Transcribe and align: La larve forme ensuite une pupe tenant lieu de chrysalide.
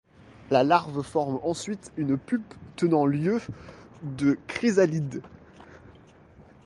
La 0.49 0.63
larve 0.63 1.03
forme 1.03 1.39
ensuite 1.43 1.91
une 1.95 2.17
pupe 2.17 2.55
tenant 2.75 3.05
lieu 3.05 3.39
de 4.01 4.35
chrysalide. 4.47 5.21